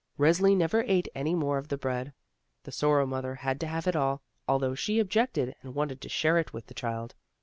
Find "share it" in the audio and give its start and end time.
6.09-6.53